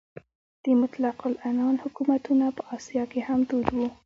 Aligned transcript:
د 0.63 0.65
مطلق 0.81 1.17
العنان 1.31 1.75
حکومتونه 1.83 2.45
په 2.57 2.63
اسیا 2.77 3.03
کې 3.11 3.21
هم 3.27 3.39
دود 3.49 3.67
وو. 3.77 3.89